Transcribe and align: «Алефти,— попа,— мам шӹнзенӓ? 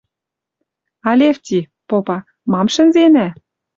«Алефти,— 1.09 1.59
попа,— 1.89 2.17
мам 2.51 2.67
шӹнзенӓ? 2.73 3.27